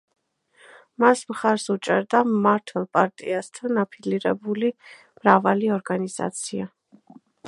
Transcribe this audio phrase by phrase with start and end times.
[1.01, 6.67] მას მხარს უჭერდა მმართველ პარტიასთან აფილირებული მრავალი ორგანიზაცია.